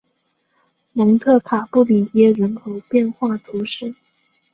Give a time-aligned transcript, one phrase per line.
[0.93, 3.93] 蒙特卡布里耶人口变化图示